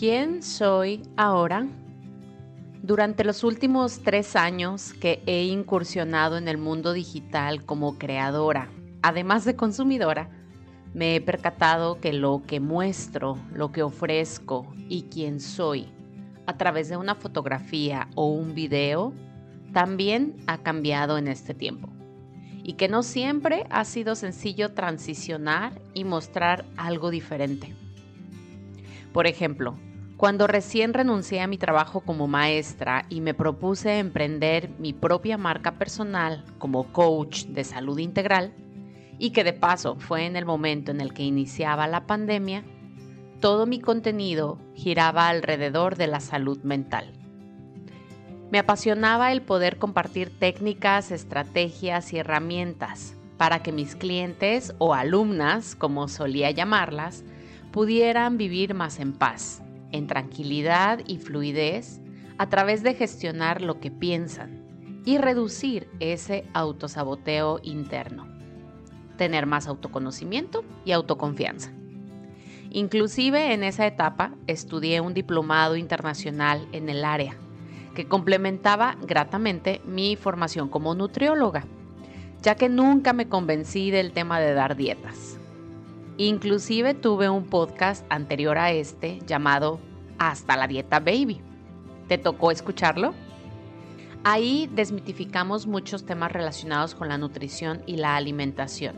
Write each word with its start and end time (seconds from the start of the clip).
¿Quién 0.00 0.42
soy 0.42 1.02
ahora? 1.18 1.66
Durante 2.82 3.22
los 3.22 3.44
últimos 3.44 4.00
tres 4.02 4.34
años 4.34 4.94
que 4.94 5.22
he 5.26 5.44
incursionado 5.44 6.38
en 6.38 6.48
el 6.48 6.56
mundo 6.56 6.94
digital 6.94 7.66
como 7.66 7.98
creadora, 7.98 8.70
además 9.02 9.44
de 9.44 9.56
consumidora, 9.56 10.30
me 10.94 11.16
he 11.16 11.20
percatado 11.20 12.00
que 12.00 12.14
lo 12.14 12.42
que 12.46 12.60
muestro, 12.60 13.36
lo 13.52 13.72
que 13.72 13.82
ofrezco 13.82 14.72
y 14.88 15.02
quién 15.02 15.38
soy 15.38 15.92
a 16.46 16.56
través 16.56 16.88
de 16.88 16.96
una 16.96 17.14
fotografía 17.14 18.08
o 18.14 18.28
un 18.28 18.54
video 18.54 19.12
también 19.74 20.34
ha 20.46 20.62
cambiado 20.62 21.18
en 21.18 21.28
este 21.28 21.52
tiempo 21.52 21.90
y 22.62 22.72
que 22.72 22.88
no 22.88 23.02
siempre 23.02 23.66
ha 23.68 23.84
sido 23.84 24.14
sencillo 24.14 24.72
transicionar 24.72 25.78
y 25.92 26.04
mostrar 26.04 26.64
algo 26.78 27.10
diferente. 27.10 27.74
Por 29.12 29.26
ejemplo, 29.26 29.76
cuando 30.20 30.46
recién 30.46 30.92
renuncié 30.92 31.40
a 31.40 31.46
mi 31.46 31.56
trabajo 31.56 32.02
como 32.02 32.28
maestra 32.28 33.06
y 33.08 33.22
me 33.22 33.32
propuse 33.32 33.98
emprender 33.98 34.68
mi 34.78 34.92
propia 34.92 35.38
marca 35.38 35.78
personal 35.78 36.44
como 36.58 36.92
coach 36.92 37.44
de 37.46 37.64
salud 37.64 37.98
integral, 37.98 38.52
y 39.18 39.30
que 39.30 39.44
de 39.44 39.54
paso 39.54 39.96
fue 39.98 40.26
en 40.26 40.36
el 40.36 40.44
momento 40.44 40.90
en 40.90 41.00
el 41.00 41.14
que 41.14 41.22
iniciaba 41.22 41.86
la 41.86 42.06
pandemia, 42.06 42.64
todo 43.40 43.64
mi 43.64 43.80
contenido 43.80 44.58
giraba 44.74 45.26
alrededor 45.28 45.96
de 45.96 46.08
la 46.08 46.20
salud 46.20 46.58
mental. 46.64 47.14
Me 48.50 48.58
apasionaba 48.58 49.32
el 49.32 49.40
poder 49.40 49.78
compartir 49.78 50.38
técnicas, 50.38 51.12
estrategias 51.12 52.12
y 52.12 52.18
herramientas 52.18 53.16
para 53.38 53.62
que 53.62 53.72
mis 53.72 53.96
clientes 53.96 54.74
o 54.76 54.92
alumnas, 54.92 55.74
como 55.74 56.08
solía 56.08 56.50
llamarlas, 56.50 57.24
pudieran 57.70 58.36
vivir 58.36 58.74
más 58.74 59.00
en 59.00 59.14
paz 59.14 59.62
en 59.92 60.06
tranquilidad 60.06 61.00
y 61.06 61.18
fluidez 61.18 62.00
a 62.38 62.48
través 62.48 62.82
de 62.82 62.94
gestionar 62.94 63.62
lo 63.62 63.80
que 63.80 63.90
piensan 63.90 65.02
y 65.04 65.18
reducir 65.18 65.88
ese 66.00 66.44
autosaboteo 66.52 67.60
interno. 67.62 68.26
Tener 69.16 69.46
más 69.46 69.66
autoconocimiento 69.66 70.64
y 70.84 70.92
autoconfianza. 70.92 71.72
Inclusive 72.70 73.52
en 73.52 73.64
esa 73.64 73.86
etapa 73.86 74.34
estudié 74.46 75.00
un 75.00 75.12
diplomado 75.12 75.76
internacional 75.76 76.68
en 76.72 76.88
el 76.88 77.04
área 77.04 77.36
que 77.94 78.06
complementaba 78.06 78.96
gratamente 79.02 79.80
mi 79.84 80.14
formación 80.14 80.68
como 80.68 80.94
nutrióloga, 80.94 81.66
ya 82.40 82.54
que 82.54 82.68
nunca 82.68 83.12
me 83.12 83.28
convencí 83.28 83.90
del 83.90 84.12
tema 84.12 84.38
de 84.38 84.54
dar 84.54 84.76
dietas. 84.76 85.39
Inclusive 86.20 86.92
tuve 86.92 87.30
un 87.30 87.46
podcast 87.46 88.04
anterior 88.10 88.58
a 88.58 88.72
este 88.72 89.20
llamado 89.26 89.80
Hasta 90.18 90.58
la 90.58 90.66
dieta 90.66 91.00
baby. 91.00 91.40
¿Te 92.08 92.18
tocó 92.18 92.50
escucharlo? 92.50 93.14
Ahí 94.22 94.68
desmitificamos 94.74 95.66
muchos 95.66 96.04
temas 96.04 96.30
relacionados 96.30 96.94
con 96.94 97.08
la 97.08 97.16
nutrición 97.16 97.82
y 97.86 97.96
la 97.96 98.16
alimentación 98.16 98.96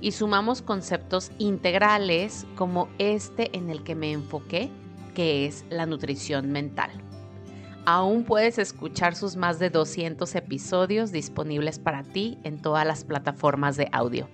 y 0.00 0.12
sumamos 0.12 0.62
conceptos 0.62 1.32
integrales 1.38 2.46
como 2.54 2.88
este 2.98 3.56
en 3.56 3.68
el 3.68 3.82
que 3.82 3.96
me 3.96 4.12
enfoqué, 4.12 4.70
que 5.16 5.46
es 5.46 5.64
la 5.68 5.84
nutrición 5.84 6.52
mental. 6.52 6.92
Aún 7.86 8.22
puedes 8.22 8.60
escuchar 8.60 9.16
sus 9.16 9.34
más 9.34 9.58
de 9.58 9.68
200 9.68 10.32
episodios 10.36 11.10
disponibles 11.10 11.80
para 11.80 12.04
ti 12.04 12.38
en 12.44 12.62
todas 12.62 12.86
las 12.86 13.02
plataformas 13.02 13.76
de 13.76 13.88
audio. 13.90 14.28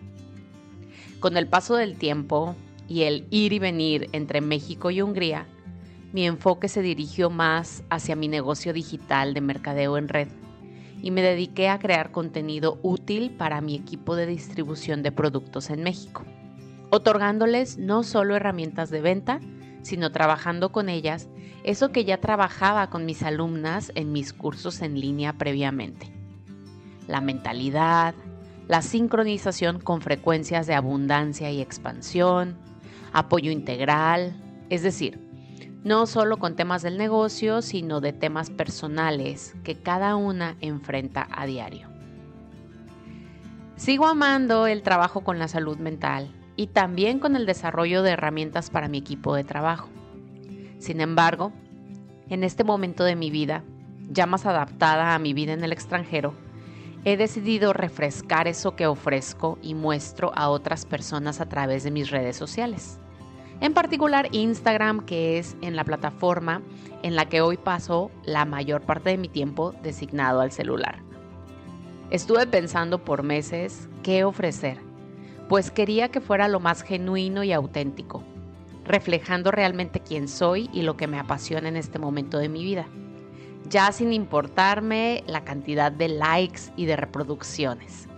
Con 1.20 1.36
el 1.36 1.48
paso 1.48 1.74
del 1.74 1.97
tiempo 1.97 2.55
y 2.88 3.02
el 3.02 3.27
ir 3.30 3.52
y 3.52 3.58
venir 3.58 4.08
entre 4.12 4.41
México 4.41 4.91
y 4.91 5.02
Hungría, 5.02 5.47
mi 6.12 6.25
enfoque 6.25 6.69
se 6.69 6.80
dirigió 6.80 7.28
más 7.28 7.83
hacia 7.91 8.14
mi 8.14 8.28
negocio 8.28 8.72
digital 8.72 9.34
de 9.34 9.41
mercadeo 9.41 9.98
en 9.98 10.08
red 10.08 10.28
y 11.02 11.10
me 11.10 11.22
dediqué 11.22 11.69
a 11.69 11.78
crear 11.81 12.12
contenido 12.12 12.78
útil 12.82 13.31
para 13.31 13.60
mi 13.60 13.75
equipo 13.75 14.15
de 14.15 14.26
distribución 14.26 15.03
de 15.03 15.10
productos 15.10 15.70
en 15.70 15.82
México, 15.82 16.25
otorgándoles 16.91 17.78
no 17.78 18.04
solo 18.04 18.37
herramientas 18.37 18.88
de 18.91 19.00
venta, 19.00 19.41
sino 19.82 20.12
trabajando 20.12 20.71
con 20.71 20.88
ellas 20.88 21.28
eso 21.65 21.91
que 21.91 22.04
ya 22.04 22.19
trabajaba 22.21 22.91
con 22.91 23.04
mis 23.04 23.25
alumnas 23.25 23.91
en 23.97 24.12
mis 24.12 24.32
cursos 24.32 24.82
en 24.82 25.00
línea 25.00 25.32
previamente. 25.32 26.12
La 27.09 27.21
mentalidad, 27.21 28.15
la 28.68 28.82
sincronización 28.82 29.80
con 29.80 30.02
frecuencias 30.02 30.66
de 30.66 30.74
abundancia 30.74 31.50
y 31.50 31.60
expansión, 31.62 32.56
apoyo 33.12 33.50
integral, 33.50 34.36
es 34.68 34.82
decir, 34.82 35.18
no 35.84 36.06
solo 36.06 36.36
con 36.36 36.54
temas 36.54 36.82
del 36.82 36.98
negocio, 36.98 37.62
sino 37.62 38.00
de 38.02 38.12
temas 38.12 38.50
personales 38.50 39.54
que 39.64 39.74
cada 39.74 40.16
una 40.16 40.56
enfrenta 40.60 41.26
a 41.30 41.46
diario. 41.46 41.88
Sigo 43.76 44.06
amando 44.06 44.66
el 44.66 44.82
trabajo 44.82 45.22
con 45.22 45.38
la 45.38 45.48
salud 45.48 45.78
mental 45.78 46.34
y 46.56 46.66
también 46.66 47.20
con 47.20 47.36
el 47.36 47.46
desarrollo 47.46 48.02
de 48.02 48.10
herramientas 48.10 48.68
para 48.68 48.88
mi 48.88 48.98
equipo 48.98 49.34
de 49.34 49.44
trabajo. 49.44 49.88
Sin 50.78 51.00
embargo, 51.00 51.52
en 52.28 52.44
este 52.44 52.64
momento 52.64 53.04
de 53.04 53.16
mi 53.16 53.30
vida, 53.30 53.64
ya 54.10 54.26
más 54.26 54.44
adaptada 54.44 55.14
a 55.14 55.18
mi 55.18 55.32
vida 55.32 55.52
en 55.52 55.64
el 55.64 55.72
extranjero, 55.72 56.34
he 57.04 57.16
decidido 57.16 57.72
refrescar 57.72 58.48
eso 58.48 58.75
que 58.75 58.86
ofrezco 58.86 59.59
y 59.62 59.75
muestro 59.75 60.32
a 60.34 60.48
otras 60.48 60.84
personas 60.84 61.41
a 61.41 61.48
través 61.48 61.84
de 61.84 61.91
mis 61.91 62.10
redes 62.10 62.36
sociales. 62.36 62.98
En 63.60 63.75
particular 63.75 64.28
Instagram, 64.32 65.04
que 65.04 65.38
es 65.38 65.56
en 65.62 65.75
la 65.75 65.84
plataforma 65.84 66.62
en 67.03 67.16
la 67.16 67.28
que 67.28 67.41
hoy 67.41 67.56
paso 67.56 68.10
la 68.25 68.44
mayor 68.44 68.82
parte 68.82 69.10
de 69.10 69.19
mi 69.19 69.28
tiempo 69.28 69.75
designado 69.82 70.41
al 70.41 70.53
celular. 70.53 71.03
Estuve 72.10 72.47
pensando 72.47 73.04
por 73.04 73.22
meses 73.22 73.88
qué 74.03 74.25
ofrecer, 74.25 74.78
pues 75.48 75.70
quería 75.70 76.09
que 76.09 76.20
fuera 76.20 76.48
lo 76.48 76.60
más 76.60 76.82
genuino 76.82 77.42
y 77.42 77.53
auténtico, 77.53 78.22
reflejando 78.84 79.50
realmente 79.50 80.00
quién 80.00 80.28
soy 80.28 80.70
y 80.72 80.82
lo 80.82 80.97
que 80.97 81.06
me 81.06 81.19
apasiona 81.19 81.69
en 81.69 81.76
este 81.76 81.98
momento 81.98 82.38
de 82.38 82.48
mi 82.48 82.62
vida 82.62 82.86
ya 83.68 83.92
sin 83.92 84.12
importarme 84.12 85.24
la 85.26 85.44
cantidad 85.44 85.92
de 85.92 86.08
likes 86.08 86.62
y 86.76 86.86
de 86.86 86.96
reproducciones. 86.96 88.08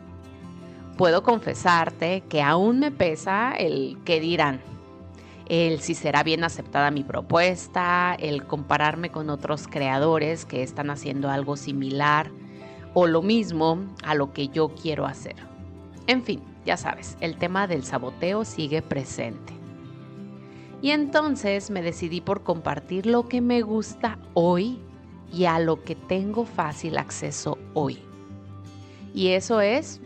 Puedo 0.96 1.22
confesarte 1.22 2.22
que 2.28 2.42
aún 2.42 2.78
me 2.78 2.90
pesa 2.90 3.52
el 3.52 3.98
qué 4.04 4.20
dirán, 4.20 4.60
el 5.46 5.80
si 5.80 5.94
será 5.94 6.22
bien 6.22 6.44
aceptada 6.44 6.90
mi 6.90 7.02
propuesta, 7.02 8.14
el 8.18 8.46
compararme 8.46 9.10
con 9.10 9.30
otros 9.30 9.66
creadores 9.66 10.44
que 10.44 10.62
están 10.62 10.90
haciendo 10.90 11.28
algo 11.30 11.56
similar 11.56 12.30
o 12.94 13.06
lo 13.06 13.22
mismo 13.22 13.78
a 14.04 14.14
lo 14.14 14.32
que 14.32 14.48
yo 14.48 14.68
quiero 14.68 15.06
hacer. 15.06 15.36
En 16.06 16.22
fin, 16.22 16.42
ya 16.64 16.76
sabes, 16.76 17.16
el 17.20 17.36
tema 17.36 17.66
del 17.66 17.84
saboteo 17.84 18.44
sigue 18.44 18.82
presente. 18.82 19.54
Y 20.82 20.90
entonces 20.90 21.70
me 21.70 21.82
decidí 21.82 22.20
por 22.20 22.42
compartir 22.42 23.06
lo 23.06 23.28
que 23.28 23.40
me 23.40 23.62
gusta 23.62 24.18
hoy 24.34 24.80
y 25.32 25.44
a 25.44 25.58
lo 25.58 25.82
que 25.84 25.94
tengo 25.94 26.44
fácil 26.44 26.98
acceso 26.98 27.58
hoy. 27.74 27.98
Y 29.14 29.28
eso 29.28 29.60
es 29.60 30.00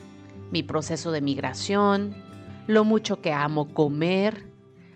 mi 0.51 0.63
proceso 0.63 1.13
de 1.13 1.21
migración, 1.21 2.15
lo 2.67 2.85
mucho 2.85 3.21
que 3.21 3.33
amo 3.33 3.73
comer, 3.75 4.47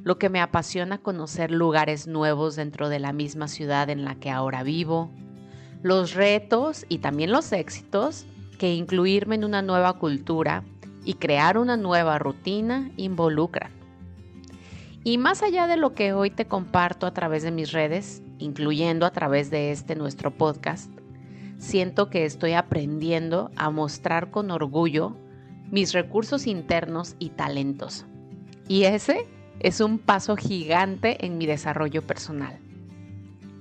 lo 0.03 0.19
que 0.19 0.29
me 0.29 0.41
apasiona 0.41 0.99
conocer 0.99 1.51
lugares 1.51 2.07
nuevos 2.07 2.57
dentro 2.57 2.89
de 2.89 2.99
la 2.99 3.13
misma 3.13 3.49
ciudad 3.49 3.91
en 3.91 4.05
la 4.05 4.15
que 4.15 4.31
ahora 4.31 4.63
vivo, 4.63 5.11
los 5.83 6.15
retos 6.15 6.87
y 6.89 6.99
también 6.99 7.33
los 7.33 7.53
éxitos 7.53 8.27
que 8.59 8.75
incluirme 8.75 9.37
en 9.37 9.45
una 9.45 9.63
nueva 9.63 9.95
cultura 9.95 10.65
y 11.05 11.15
crear 11.15 11.59
una 11.59 11.77
nueva 11.77 12.19
rutina 12.19 12.91
involucran. 12.97 13.71
Y 15.05 15.17
más 15.19 15.43
allá 15.43 15.67
de 15.67 15.77
lo 15.77 15.95
que 15.95 16.13
hoy 16.13 16.31
te 16.31 16.47
comparto 16.47 17.07
a 17.07 17.15
través 17.15 17.43
de 17.43 17.51
mis 17.51 17.73
redes, 17.73 18.23
incluyendo 18.39 19.07
a 19.07 19.11
través 19.11 19.51
de 19.51 19.71
este 19.73 19.97
nuestro 19.97 20.31
podcast, 20.31 20.91
siento 21.59 22.09
que 22.09 22.25
estoy 22.25 22.53
aprendiendo 22.53 23.51
a 23.57 23.71
mostrar 23.71 24.31
con 24.31 24.51
orgullo 24.51 25.17
mis 25.71 25.93
recursos 25.93 26.47
internos 26.47 27.17
y 27.19 27.31
talentos. 27.31 28.07
Y 28.69 28.85
ese 28.85 29.27
es 29.61 29.81
un 29.81 29.99
paso 29.99 30.37
gigante 30.37 31.25
en 31.27 31.37
mi 31.37 31.47
desarrollo 31.47 32.07
personal. 32.07 32.59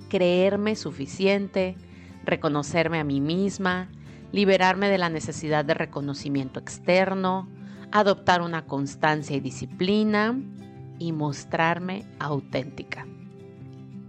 Creerme 0.08 0.76
suficiente, 0.76 1.76
reconocerme 2.24 2.98
a 2.98 3.04
mí 3.04 3.20
misma, 3.20 3.88
liberarme 4.32 4.88
de 4.88 4.98
la 4.98 5.08
necesidad 5.08 5.64
de 5.64 5.74
reconocimiento 5.74 6.60
externo, 6.60 7.48
adoptar 7.90 8.42
una 8.42 8.66
constancia 8.66 9.36
y 9.36 9.40
disciplina 9.40 10.38
y 10.98 11.12
mostrarme 11.12 12.04
auténtica. 12.18 13.06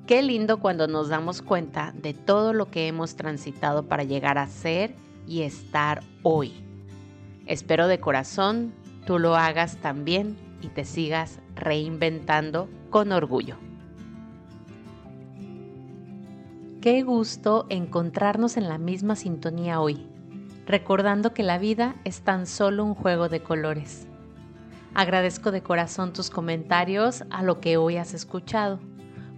Qué 0.09 0.23
lindo 0.23 0.59
cuando 0.59 0.87
nos 0.87 1.09
damos 1.09 1.43
cuenta 1.43 1.93
de 1.95 2.15
todo 2.15 2.51
lo 2.51 2.71
que 2.71 2.87
hemos 2.87 3.15
transitado 3.15 3.83
para 3.83 4.03
llegar 4.03 4.39
a 4.39 4.47
ser 4.47 4.95
y 5.27 5.43
estar 5.43 6.01
hoy. 6.23 6.51
Espero 7.45 7.87
de 7.87 7.99
corazón 7.99 8.73
tú 9.05 9.19
lo 9.19 9.35
hagas 9.35 9.77
también 9.77 10.35
y 10.63 10.69
te 10.69 10.83
sigas 10.83 11.37
reinventando 11.53 12.67
con 12.89 13.11
orgullo. 13.11 13.57
Qué 16.81 17.03
gusto 17.03 17.67
encontrarnos 17.69 18.57
en 18.57 18.67
la 18.67 18.79
misma 18.79 19.15
sintonía 19.15 19.79
hoy, 19.79 20.07
recordando 20.65 21.35
que 21.35 21.43
la 21.43 21.59
vida 21.59 21.97
es 22.03 22.21
tan 22.21 22.47
solo 22.47 22.83
un 22.83 22.95
juego 22.95 23.29
de 23.29 23.43
colores. 23.43 24.07
Agradezco 24.95 25.51
de 25.51 25.61
corazón 25.61 26.13
tus 26.13 26.31
comentarios 26.31 27.25
a 27.29 27.43
lo 27.43 27.59
que 27.59 27.77
hoy 27.77 27.97
has 27.97 28.15
escuchado, 28.15 28.79